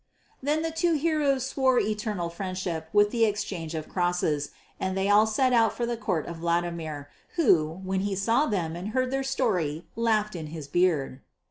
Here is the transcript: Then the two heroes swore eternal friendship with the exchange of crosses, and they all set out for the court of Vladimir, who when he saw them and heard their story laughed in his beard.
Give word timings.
Then 0.41 0.63
the 0.63 0.71
two 0.71 0.93
heroes 0.93 1.45
swore 1.45 1.77
eternal 1.79 2.29
friendship 2.29 2.89
with 2.91 3.11
the 3.11 3.23
exchange 3.23 3.75
of 3.75 3.87
crosses, 3.87 4.49
and 4.79 4.97
they 4.97 5.07
all 5.09 5.27
set 5.27 5.53
out 5.53 5.73
for 5.77 5.85
the 5.85 5.95
court 5.95 6.25
of 6.25 6.37
Vladimir, 6.37 7.07
who 7.35 7.79
when 7.83 7.99
he 7.99 8.15
saw 8.15 8.47
them 8.47 8.75
and 8.75 8.93
heard 8.97 9.11
their 9.11 9.21
story 9.21 9.85
laughed 9.95 10.35
in 10.35 10.47
his 10.47 10.67
beard. 10.67 11.21